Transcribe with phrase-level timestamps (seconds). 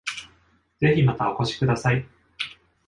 [0.79, 2.03] ぜひまたお越しください